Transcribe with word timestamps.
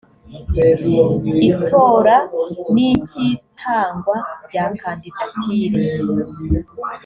itora 1.49 2.15
n 2.73 2.75
icy 2.89 3.19
itangwa 3.35 4.17
rya 4.45 4.65
kandidatire 4.81 5.81